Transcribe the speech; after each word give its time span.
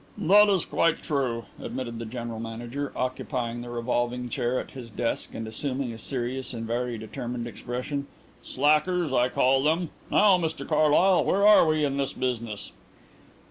'""That's 0.17 0.65
quite 0.65 1.03
true," 1.03 1.45
admitted 1.61 1.99
the 1.99 2.07
General 2.07 2.39
Manager, 2.39 2.91
occupying 2.95 3.61
the 3.61 3.69
revolving 3.69 4.29
chair 4.29 4.59
at 4.59 4.71
his 4.71 4.89
desk 4.89 5.35
and 5.35 5.47
assuming 5.47 5.93
a 5.93 5.99
serious 5.99 6.53
and 6.53 6.65
very 6.65 6.97
determined 6.97 7.45
expression. 7.45 8.07
"Slackers, 8.41 9.13
I 9.13 9.29
call 9.29 9.61
them. 9.61 9.91
Now, 10.09 10.39
Mr 10.39 10.67
Carlyle, 10.67 11.23
where 11.23 11.45
are 11.45 11.67
we 11.67 11.83
in 11.85 11.97
this 11.97 12.13
business?" 12.13 12.71